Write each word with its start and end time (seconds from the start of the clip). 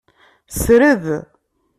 Sred. 0.59 1.05